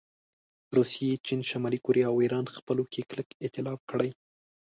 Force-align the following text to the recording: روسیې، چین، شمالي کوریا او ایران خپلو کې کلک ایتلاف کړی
روسیې، 0.75 1.21
چین، 1.25 1.39
شمالي 1.49 1.79
کوریا 1.85 2.07
او 2.11 2.17
ایران 2.23 2.45
خپلو 2.57 2.83
کې 2.91 3.01
کلک 3.09 3.29
ایتلاف 3.43 3.79
کړی 3.91 4.09